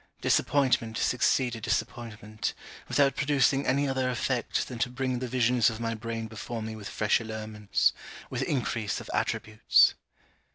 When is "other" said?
3.87-4.09